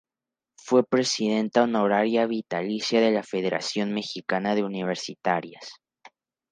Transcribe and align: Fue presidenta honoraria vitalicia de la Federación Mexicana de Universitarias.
Fue 0.57 0.83
presidenta 0.83 1.61
honoraria 1.61 2.25
vitalicia 2.25 2.99
de 3.01 3.11
la 3.11 3.21
Federación 3.21 3.93
Mexicana 3.93 4.55
de 4.55 4.63
Universitarias. 4.63 5.73